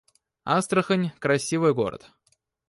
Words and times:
Астрахань— 0.45 1.11
красивый 1.19 1.75
город 1.75 2.09